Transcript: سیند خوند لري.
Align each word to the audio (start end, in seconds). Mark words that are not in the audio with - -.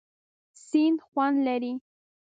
سیند 0.67 0.99
خوند 1.09 1.35
لري. 1.47 1.73